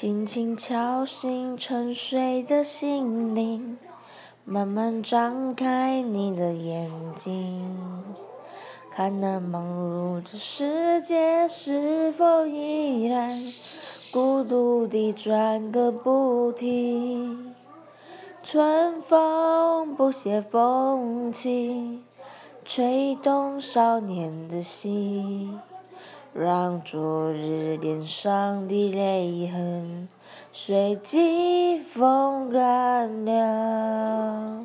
[0.00, 3.76] 轻轻敲醒沉睡的心灵，
[4.46, 7.76] 慢慢张开你的眼睛，
[8.90, 13.52] 看那忙碌的世界是否依然
[14.10, 17.54] 孤独地转个不停。
[18.42, 22.02] 春风不解风情，
[22.64, 25.60] 吹动少年的心。
[26.32, 30.08] 让昨日脸上的泪痕
[30.52, 34.59] 随季风干了。